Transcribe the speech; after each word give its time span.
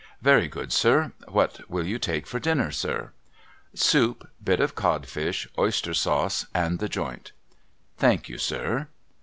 'Very 0.23 0.47
good, 0.47 0.73
sir. 0.73 1.11
What 1.27 1.69
will 1.69 1.85
you 1.85 1.99
take 1.99 2.25
for 2.25 2.39
dinner, 2.39 2.71
sir?' 2.71 3.11
'Soup, 3.75 4.27
bit 4.43 4.59
of 4.59 4.73
codfish, 4.73 5.47
oyster 5.59 5.93
sauce, 5.93 6.47
and 6.55 6.79
the 6.79 6.89
joint.'' 6.89 7.33
Thank 7.99 8.27
you, 8.27 8.39
sir.' 8.39 8.87